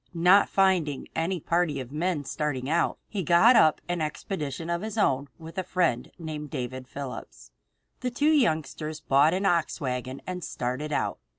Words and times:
Not 0.17 0.49
finding 0.49 1.07
any 1.15 1.39
party 1.39 1.79
of 1.79 1.91
men 1.91 2.23
starting 2.23 2.67
out, 2.67 2.97
he 3.07 3.21
got 3.21 3.55
up 3.55 3.81
an 3.87 4.01
expedition 4.01 4.67
of 4.67 4.81
his 4.81 4.97
own 4.97 5.27
with 5.37 5.59
a 5.59 5.63
friend 5.63 6.07
of 6.07 6.13
his 6.17 6.25
named 6.25 6.49
David 6.49 6.87
Phillips. 6.87 7.51
The 7.99 8.09
two 8.09 8.31
youngsters 8.31 8.99
bought 8.99 9.35
an 9.35 9.45
ox 9.45 9.77
team 9.77 9.83
wagon 9.85 10.21
and 10.25 10.43
started 10.43 10.91
out. 10.91 11.19